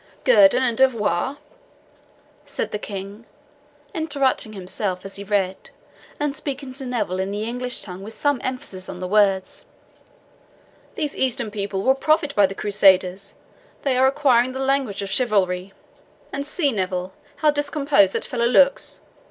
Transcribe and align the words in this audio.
"GUERDON 0.23 0.63
and 0.63 0.75
DEVOIR!" 0.75 1.37
said 2.47 2.71
the 2.71 2.79
King, 2.79 3.27
interrupting 3.93 4.53
himself 4.53 5.05
as 5.05 5.17
he 5.17 5.23
read, 5.23 5.69
and 6.19 6.35
speaking 6.35 6.73
to 6.73 6.87
Neville 6.87 7.19
in 7.19 7.29
the 7.29 7.43
English 7.43 7.81
tongue 7.83 8.01
with 8.01 8.15
some 8.15 8.41
emphasis 8.43 8.89
on 8.89 8.99
the 8.99 9.07
words. 9.07 9.65
"These 10.95 11.15
Eastern 11.15 11.51
people 11.51 11.83
will 11.83 11.93
profit 11.93 12.33
by 12.33 12.47
the 12.47 12.55
Crusaders 12.55 13.35
they 13.83 13.95
are 13.95 14.07
acquiring 14.07 14.53
the 14.53 14.57
language 14.59 15.03
of 15.03 15.11
chivalry! 15.11 15.71
And 16.33 16.47
see, 16.47 16.71
Neville, 16.71 17.13
how 17.35 17.51
discomposed 17.51 18.13
that 18.13 18.25
fellow 18.25 18.47
looks! 18.47 19.01